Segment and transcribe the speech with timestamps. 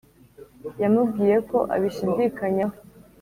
[0.81, 2.75] yamubwiye ko abishidikanyaho